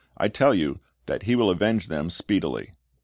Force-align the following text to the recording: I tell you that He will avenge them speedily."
I 0.17 0.29
tell 0.29 0.55
you 0.55 0.79
that 1.05 1.21
He 1.29 1.35
will 1.35 1.51
avenge 1.51 1.85
them 1.87 2.09
speedily." 2.09 2.71